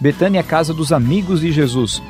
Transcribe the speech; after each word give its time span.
Betânia 0.00 0.40
é 0.40 0.42
casa 0.42 0.72
dos 0.72 0.92
amigos 0.92 1.40
de 1.40 1.50
Jesus. 1.50 2.02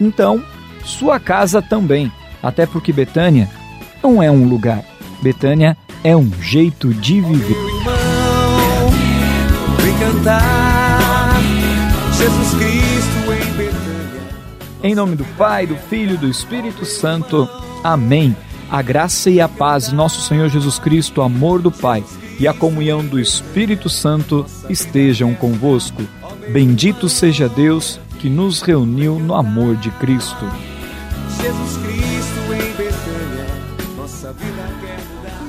Então, 0.00 0.42
sua 0.84 1.18
casa 1.18 1.60
também, 1.60 2.10
até 2.42 2.66
porque 2.66 2.92
Betânia 2.92 3.50
não 4.02 4.22
é 4.22 4.30
um 4.30 4.48
lugar. 4.48 4.82
Betânia 5.22 5.76
é 6.02 6.16
um 6.16 6.30
jeito 6.40 6.94
de 6.94 7.20
viver. 7.20 7.56
Irmão, 7.56 8.90
vem 9.78 9.98
cantar. 9.98 11.40
Jesus 12.16 12.54
Cristo 12.54 13.32
em 13.32 13.52
Betânia. 13.52 13.86
Em 14.82 14.94
nome 14.94 15.16
do 15.16 15.24
Pai, 15.36 15.66
do 15.66 15.76
Filho 15.76 16.14
e 16.14 16.18
do 16.18 16.28
Espírito 16.28 16.84
Santo. 16.84 17.48
Amém. 17.82 18.34
A 18.70 18.80
graça 18.82 19.30
e 19.30 19.40
a 19.40 19.48
paz 19.48 19.88
de 19.88 19.94
nosso 19.94 20.22
Senhor 20.22 20.48
Jesus 20.48 20.78
Cristo, 20.78 21.20
o 21.20 21.24
amor 21.24 21.60
do 21.60 21.70
Pai 21.70 22.02
e 22.38 22.46
a 22.46 22.54
comunhão 22.54 23.04
do 23.04 23.18
Espírito 23.18 23.88
Santo 23.88 24.46
estejam 24.68 25.34
convosco. 25.34 26.02
Bendito 26.48 27.08
seja 27.08 27.48
Deus 27.48 27.98
que 28.20 28.30
nos 28.30 28.62
reuniu 28.62 29.18
no 29.18 29.34
amor 29.34 29.76
de 29.76 29.90
Cristo. 29.90 30.44
Jesus 31.42 31.76
Cristo 31.78 32.40
em 32.52 32.72
Betânia, 32.76 33.46
nossa 33.96 34.32
vida 34.32 34.62
quer 34.80 34.98
mudar. 35.12 35.42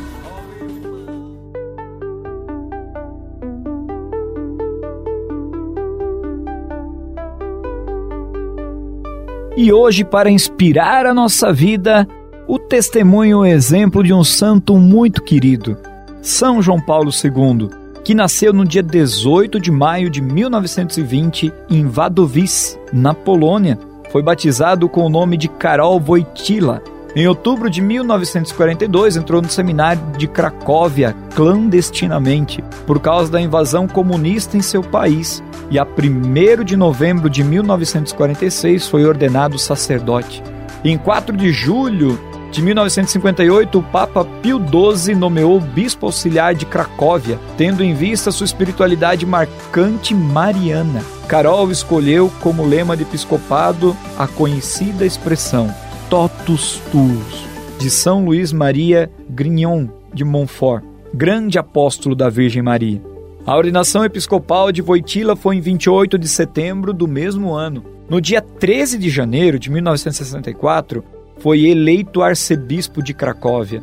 E 9.56 9.72
hoje, 9.72 10.04
para 10.04 10.30
inspirar 10.32 11.06
a 11.06 11.14
nossa 11.14 11.54
vida, 11.54 12.08
o 12.48 12.58
testemunho 12.58 13.30
e 13.30 13.36
o 13.36 13.46
exemplo 13.46 14.04
de 14.04 14.14
um 14.14 14.24
santo 14.24 14.78
muito 14.78 15.22
querido, 15.22 15.78
São 16.22 16.62
João 16.62 16.82
Paulo 16.82 17.12
II, 17.12 17.70
que 18.08 18.16
nasceu 18.16 18.54
no 18.54 18.64
dia 18.64 18.82
18 18.82 19.60
de 19.60 19.70
maio 19.70 20.10
de 20.10 20.22
1920 20.22 21.52
em 21.70 21.86
Wadowice, 21.86 22.80
na 22.94 23.14
Polônia. 23.14 23.78
Foi 24.14 24.24
batizado 24.24 24.88
com 24.88 25.02
o 25.02 25.10
nome 25.10 25.36
de 25.36 25.50
Karol 25.50 26.00
Wojtyla. 26.00 26.82
Em 27.14 27.28
outubro 27.28 27.70
de 27.70 27.82
1942, 27.82 29.18
entrou 29.18 29.42
no 29.42 29.50
seminário 29.50 30.02
de 30.18 30.26
Cracóvia 30.26 31.14
clandestinamente, 31.36 32.64
por 32.86 33.02
causa 33.02 33.30
da 33.30 33.42
invasão 33.42 33.90
comunista 33.90 34.56
em 34.56 34.62
seu 34.62 34.82
país, 34.82 35.44
e 35.70 35.78
a 35.78 35.86
1 35.86 36.64
de 36.64 36.78
novembro 36.78 37.30
de 37.30 37.44
1946 37.44 38.88
foi 38.88 39.04
ordenado 39.04 39.60
sacerdote. 39.60 40.42
Em 40.82 40.98
4 40.98 41.36
de 41.36 41.52
julho 41.52 42.18
de 42.52 42.62
1958, 42.62 43.78
o 43.78 43.84
Papa 43.84 44.26
Pio 44.42 44.60
XII 44.60 45.16
nomeou 45.16 45.60
bispo 45.60 46.06
auxiliar 46.06 46.56
de 46.56 46.66
Cracóvia, 46.66 47.40
tendo 47.58 47.84
em 47.84 47.94
vista 47.94 48.32
sua 48.32 48.46
espiritualidade 48.46 49.26
marcante 49.26 50.16
mariana. 50.16 51.04
Carol 51.28 51.70
escolheu 51.72 52.32
como 52.42 52.66
lema 52.66 52.96
de 52.96 53.04
episcopado 53.04 53.96
a 54.18 54.28
conhecida 54.28 55.06
expressão 55.06 55.74
Totus 56.10 56.82
Tuus, 56.90 57.46
de 57.78 57.90
São 57.90 58.24
Luís 58.24 58.54
Maria 58.54 59.12
Grignon 59.30 59.88
de 60.14 60.24
Montfort, 60.24 60.84
grande 61.14 61.60
apóstolo 61.60 62.16
da 62.16 62.30
Virgem 62.30 62.62
Maria. 62.62 63.02
A 63.46 63.56
ordenação 63.56 64.04
episcopal 64.04 64.72
de 64.72 64.82
Voitila 64.82 65.36
foi 65.36 65.58
em 65.58 65.62
28 65.62 66.18
de 66.18 66.28
setembro 66.28 66.94
do 66.94 67.08
mesmo 67.08 67.54
ano. 67.54 67.84
No 68.10 68.22
dia 68.22 68.42
13 68.42 68.98
de 68.98 69.10
janeiro 69.10 69.60
de 69.60 69.70
1964, 69.70 71.04
foi 71.40 71.66
eleito 71.66 72.22
arcebispo 72.22 73.02
de 73.02 73.14
Cracóvia. 73.14 73.82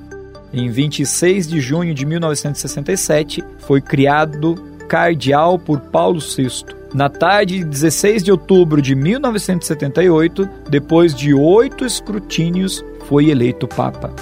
Em 0.53 0.71
26 0.71 1.49
de 1.49 1.61
junho 1.61 1.95
de 1.95 2.07
1967, 2.07 3.43
foi 3.59 3.81
criado 3.81 4.55
cardeal 4.89 5.59
por 5.59 5.81
Paulo 5.81 6.21
VI. 6.21 6.65
Na 6.95 7.09
tarde 7.09 7.59
de 7.59 7.65
16 7.65 8.23
de 8.23 8.31
outubro 8.31 8.81
de 8.81 8.95
1978, 8.95 10.49
depois 10.69 11.13
de 11.15 11.35
oito 11.35 11.85
escrutínios, 11.85 12.85
foi 13.09 13.31
eleito 13.31 13.67
Papa. 13.67 14.13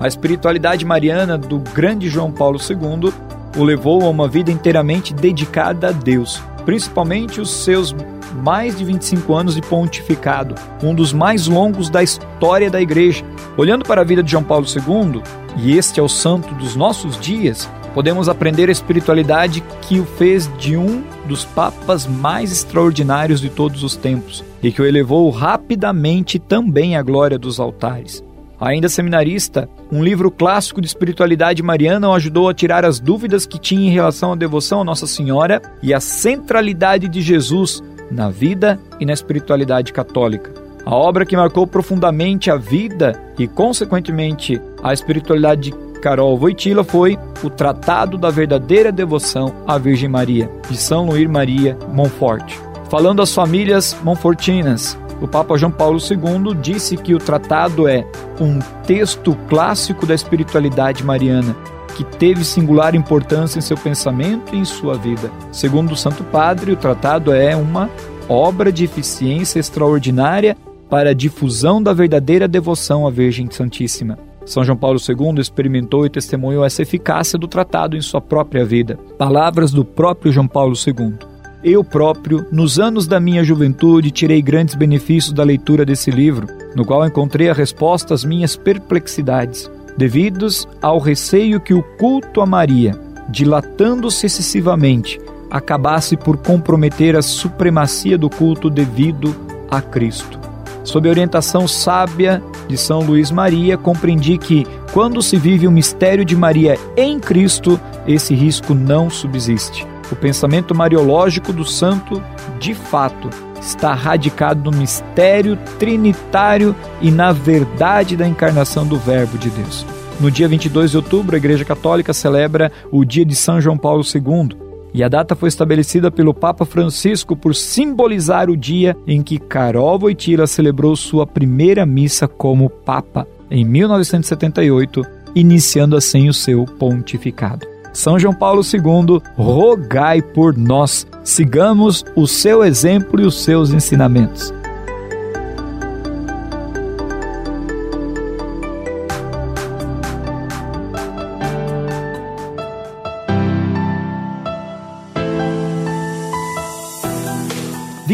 A 0.00 0.08
espiritualidade 0.08 0.84
mariana 0.84 1.36
do 1.36 1.58
grande 1.58 2.08
João 2.08 2.32
Paulo 2.32 2.58
II 2.58 3.12
o 3.56 3.64
levou 3.64 4.02
a 4.02 4.08
uma 4.08 4.28
vida 4.28 4.50
inteiramente 4.50 5.12
dedicada 5.12 5.88
a 5.88 5.92
Deus, 5.92 6.40
principalmente 6.64 7.40
os 7.40 7.50
seus 7.50 7.94
mais 8.34 8.76
de 8.76 8.84
25 8.84 9.34
anos 9.34 9.54
de 9.54 9.62
pontificado, 9.62 10.54
um 10.82 10.94
dos 10.94 11.12
mais 11.12 11.46
longos 11.46 11.90
da 11.90 12.02
história 12.02 12.70
da 12.70 12.80
Igreja. 12.80 13.24
Olhando 13.56 13.84
para 13.84 14.00
a 14.00 14.04
vida 14.04 14.22
de 14.22 14.30
João 14.30 14.44
Paulo 14.44 14.66
II, 14.66 15.22
e 15.56 15.76
este 15.76 16.00
é 16.00 16.02
o 16.02 16.08
santo 16.08 16.54
dos 16.54 16.76
nossos 16.76 17.18
dias, 17.18 17.68
podemos 17.94 18.28
aprender 18.28 18.68
a 18.68 18.72
espiritualidade 18.72 19.62
que 19.82 19.98
o 19.98 20.04
fez 20.04 20.50
de 20.58 20.76
um 20.76 21.02
dos 21.26 21.44
papas 21.44 22.06
mais 22.06 22.52
extraordinários 22.52 23.40
de 23.40 23.50
todos 23.50 23.82
os 23.82 23.96
tempos 23.96 24.44
e 24.62 24.70
que 24.70 24.80
o 24.80 24.86
elevou 24.86 25.28
rapidamente 25.30 26.38
também 26.38 26.96
à 26.96 27.02
glória 27.02 27.38
dos 27.38 27.58
altares. 27.58 28.22
Ainda 28.60 28.88
seminarista, 28.88 29.68
um 29.90 30.02
livro 30.02 30.32
clássico 30.32 30.80
de 30.80 30.88
espiritualidade 30.88 31.62
mariana 31.62 32.08
o 32.08 32.14
ajudou 32.14 32.48
a 32.48 32.54
tirar 32.54 32.84
as 32.84 32.98
dúvidas 32.98 33.46
que 33.46 33.58
tinha 33.58 33.88
em 33.88 33.92
relação 33.92 34.32
à 34.32 34.36
devoção 34.36 34.80
a 34.80 34.84
Nossa 34.84 35.06
Senhora 35.06 35.62
e 35.80 35.94
à 35.94 36.00
centralidade 36.00 37.08
de 37.08 37.22
Jesus 37.22 37.80
na 38.10 38.30
vida 38.30 38.78
e 38.98 39.06
na 39.06 39.12
espiritualidade 39.12 39.92
católica. 39.92 40.52
A 40.84 40.94
obra 40.94 41.26
que 41.26 41.36
marcou 41.36 41.66
profundamente 41.66 42.50
a 42.50 42.56
vida 42.56 43.20
e, 43.38 43.46
consequentemente, 43.46 44.60
a 44.82 44.92
espiritualidade 44.92 45.70
de 45.70 46.00
Carol 46.00 46.36
Voitila 46.38 46.84
foi 46.84 47.18
o 47.42 47.50
Tratado 47.50 48.16
da 48.16 48.30
Verdadeira 48.30 48.90
Devoção 48.90 49.52
à 49.66 49.76
Virgem 49.76 50.08
Maria, 50.08 50.50
de 50.70 50.76
São 50.76 51.06
Luís 51.06 51.28
Maria 51.28 51.76
Montfort. 51.92 52.54
Falando 52.88 53.20
às 53.20 53.34
famílias 53.34 53.96
monfortinas, 54.02 54.98
o 55.20 55.26
Papa 55.26 55.58
João 55.58 55.72
Paulo 55.72 55.98
II 55.98 56.54
disse 56.54 56.96
que 56.96 57.14
o 57.14 57.18
tratado 57.18 57.88
é 57.88 58.06
um 58.40 58.60
texto 58.86 59.36
clássico 59.48 60.06
da 60.06 60.14
espiritualidade 60.14 61.04
mariana, 61.04 61.54
que 61.94 62.04
teve 62.04 62.44
singular 62.44 62.94
importância 62.94 63.58
em 63.58 63.62
seu 63.62 63.76
pensamento 63.76 64.54
e 64.54 64.58
em 64.58 64.64
sua 64.64 64.94
vida. 64.94 65.30
Segundo 65.50 65.92
o 65.92 65.96
Santo 65.96 66.22
Padre, 66.24 66.72
o 66.72 66.76
tratado 66.76 67.32
é 67.32 67.56
uma 67.56 67.90
obra 68.28 68.70
de 68.70 68.84
eficiência 68.84 69.58
extraordinária 69.58 70.56
para 70.88 71.10
a 71.10 71.14
difusão 71.14 71.82
da 71.82 71.92
verdadeira 71.92 72.48
devoção 72.48 73.06
à 73.06 73.10
Virgem 73.10 73.50
Santíssima. 73.50 74.18
São 74.44 74.64
João 74.64 74.78
Paulo 74.78 74.98
II 74.98 75.40
experimentou 75.40 76.06
e 76.06 76.10
testemunhou 76.10 76.64
essa 76.64 76.80
eficácia 76.80 77.38
do 77.38 77.46
tratado 77.46 77.96
em 77.96 78.00
sua 78.00 78.20
própria 78.20 78.64
vida. 78.64 78.98
Palavras 79.18 79.72
do 79.72 79.84
próprio 79.84 80.32
João 80.32 80.48
Paulo 80.48 80.74
II. 80.74 81.14
Eu 81.62 81.82
próprio, 81.82 82.46
nos 82.52 82.78
anos 82.78 83.06
da 83.06 83.18
minha 83.18 83.42
juventude, 83.42 84.12
tirei 84.12 84.40
grandes 84.40 84.74
benefícios 84.74 85.34
da 85.34 85.42
leitura 85.42 85.84
desse 85.84 86.10
livro, 86.10 86.46
no 86.74 86.84
qual 86.84 87.04
encontrei 87.04 87.50
a 87.50 87.52
resposta 87.52 88.14
às 88.14 88.24
minhas 88.24 88.56
perplexidades, 88.56 89.68
devidos 89.98 90.68
ao 90.80 91.00
receio 91.00 91.60
que 91.60 91.74
o 91.74 91.82
culto 91.82 92.40
a 92.40 92.46
Maria, 92.46 92.96
dilatando-se 93.28 94.26
excessivamente, 94.26 95.20
acabasse 95.50 96.16
por 96.16 96.36
comprometer 96.36 97.16
a 97.16 97.22
supremacia 97.22 98.16
do 98.16 98.30
culto 98.30 98.70
devido 98.70 99.34
a 99.68 99.82
Cristo. 99.82 100.38
Sob 100.84 101.08
a 101.08 101.10
orientação 101.10 101.66
sábia 101.66 102.40
de 102.68 102.76
São 102.76 103.00
Luís 103.00 103.32
Maria, 103.32 103.76
compreendi 103.76 104.38
que, 104.38 104.64
quando 104.92 105.20
se 105.20 105.36
vive 105.36 105.66
o 105.66 105.72
mistério 105.72 106.24
de 106.24 106.36
Maria 106.36 106.78
em 106.96 107.18
Cristo, 107.18 107.78
esse 108.06 108.34
risco 108.34 108.74
não 108.74 109.10
subsiste. 109.10 109.84
O 110.10 110.16
pensamento 110.16 110.74
mariológico 110.74 111.52
do 111.52 111.64
santo, 111.64 112.22
de 112.58 112.74
fato, 112.74 113.28
está 113.60 113.94
radicado 113.94 114.70
no 114.70 114.76
mistério 114.76 115.56
trinitário 115.78 116.74
e 117.00 117.10
na 117.10 117.32
verdade 117.32 118.16
da 118.16 118.26
encarnação 118.26 118.86
do 118.86 118.96
Verbo 118.96 119.36
de 119.36 119.50
Deus. 119.50 119.84
No 120.20 120.30
dia 120.30 120.48
22 120.48 120.90
de 120.90 120.96
outubro, 120.96 121.36
a 121.36 121.38
Igreja 121.38 121.64
Católica 121.64 122.12
celebra 122.12 122.72
o 122.90 123.04
dia 123.04 123.24
de 123.24 123.36
São 123.36 123.60
João 123.60 123.76
Paulo 123.76 124.02
II, 124.02 124.68
e 124.92 125.04
a 125.04 125.08
data 125.08 125.36
foi 125.36 125.48
estabelecida 125.48 126.10
pelo 126.10 126.34
Papa 126.34 126.64
Francisco 126.64 127.36
por 127.36 127.54
simbolizar 127.54 128.50
o 128.50 128.56
dia 128.56 128.96
em 129.06 129.22
que 129.22 129.38
Karol 129.38 129.98
Wojtyla 130.00 130.46
celebrou 130.46 130.96
sua 130.96 131.26
primeira 131.26 131.84
missa 131.84 132.26
como 132.26 132.70
Papa, 132.70 133.26
em 133.50 133.64
1978, 133.64 135.02
iniciando 135.34 135.96
assim 135.96 136.28
o 136.28 136.34
seu 136.34 136.64
pontificado. 136.64 137.77
São 137.98 138.16
João 138.16 138.32
Paulo 138.32 138.62
II, 138.62 139.20
rogai 139.36 140.22
por 140.22 140.56
nós. 140.56 141.04
Sigamos 141.24 142.04
o 142.14 142.28
seu 142.28 142.62
exemplo 142.62 143.20
e 143.20 143.26
os 143.26 143.42
seus 143.42 143.72
ensinamentos. 143.72 144.54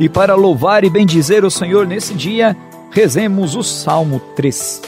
E 0.00 0.08
para 0.08 0.34
louvar 0.34 0.82
e 0.82 0.88
bendizer 0.88 1.44
o 1.44 1.50
Senhor 1.50 1.86
nesse 1.86 2.14
dia, 2.14 2.56
rezemos 2.90 3.54
o 3.54 3.62
Salmo 3.62 4.18
3. 4.34 4.80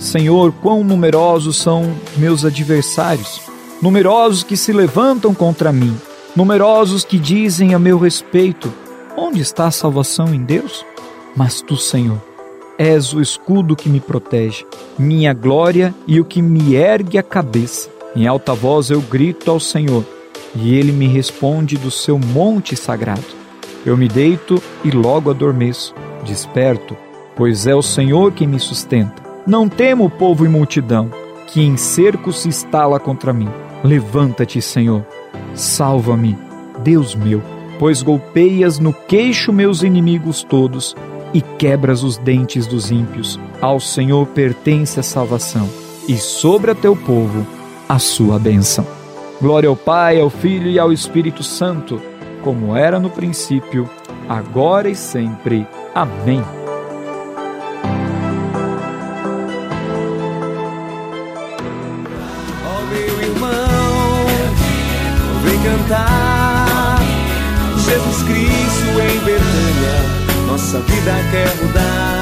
Senhor, 0.00 0.52
quão 0.60 0.82
numerosos 0.82 1.56
são 1.58 1.94
meus 2.16 2.44
adversários, 2.44 3.40
numerosos 3.80 4.42
que 4.42 4.56
se 4.56 4.72
levantam 4.72 5.32
contra 5.32 5.70
mim, 5.70 5.96
numerosos 6.34 7.04
que 7.04 7.20
dizem 7.20 7.72
a 7.72 7.78
meu 7.78 7.98
respeito: 7.98 8.72
onde 9.16 9.40
está 9.40 9.68
a 9.68 9.70
salvação 9.70 10.34
em 10.34 10.42
Deus? 10.42 10.84
Mas 11.36 11.62
tu, 11.62 11.76
Senhor, 11.76 12.20
és 12.76 13.14
o 13.14 13.20
escudo 13.20 13.76
que 13.76 13.88
me 13.88 14.00
protege, 14.00 14.66
minha 14.98 15.32
glória 15.32 15.94
e 16.04 16.20
o 16.20 16.24
que 16.24 16.42
me 16.42 16.74
ergue 16.74 17.16
a 17.16 17.22
cabeça. 17.22 17.88
Em 18.16 18.26
alta 18.26 18.54
voz 18.54 18.90
eu 18.90 19.00
grito 19.00 19.52
ao 19.52 19.60
Senhor, 19.60 20.04
e 20.52 20.74
ele 20.74 20.90
me 20.90 21.06
responde 21.06 21.78
do 21.78 21.92
seu 21.92 22.18
monte 22.18 22.74
sagrado. 22.74 23.41
Eu 23.84 23.96
me 23.96 24.06
deito 24.06 24.62
e 24.84 24.90
logo 24.90 25.28
adormeço, 25.28 25.92
desperto, 26.24 26.96
pois 27.34 27.66
é 27.66 27.74
o 27.74 27.82
Senhor 27.82 28.32
quem 28.32 28.46
me 28.46 28.60
sustenta. 28.60 29.22
Não 29.44 29.68
temo 29.68 30.08
povo 30.08 30.44
e 30.44 30.48
multidão, 30.48 31.10
que 31.48 31.60
em 31.60 31.76
cerco 31.76 32.32
se 32.32 32.48
instala 32.48 33.00
contra 33.00 33.32
mim. 33.32 33.48
Levanta-te, 33.82 34.62
Senhor, 34.62 35.04
salva-me, 35.52 36.38
Deus 36.78 37.16
meu, 37.16 37.42
pois 37.76 38.02
golpeias 38.02 38.78
no 38.78 38.92
queixo 38.92 39.52
meus 39.52 39.82
inimigos 39.82 40.44
todos 40.44 40.94
e 41.34 41.40
quebras 41.40 42.04
os 42.04 42.16
dentes 42.16 42.68
dos 42.68 42.92
ímpios. 42.92 43.40
Ao 43.60 43.80
Senhor 43.80 44.26
pertence 44.28 45.00
a 45.00 45.02
salvação, 45.02 45.68
e 46.06 46.16
sobre 46.16 46.70
a 46.70 46.74
teu 46.74 46.94
povo 46.94 47.44
a 47.88 47.98
sua 47.98 48.38
bênção. 48.38 48.86
Glória 49.40 49.68
ao 49.68 49.76
Pai, 49.76 50.20
ao 50.20 50.30
Filho 50.30 50.70
e 50.70 50.78
ao 50.78 50.92
Espírito 50.92 51.42
Santo 51.42 52.00
como 52.42 52.76
era 52.76 52.98
no 52.98 53.08
princípio, 53.08 53.88
agora 54.28 54.88
e 54.88 54.94
sempre. 54.94 55.66
Amém. 55.94 56.42
Oh, 62.64 62.82
meu 62.92 63.22
irmão, 63.22 64.26
vem 65.44 65.62
cantar. 65.62 66.98
Jesus 67.76 68.22
Cristo 68.24 69.00
em 69.00 69.18
Betânia, 69.24 70.46
nossa 70.48 70.80
vida 70.80 71.12
quer 71.30 71.64
mudar. 71.64 72.21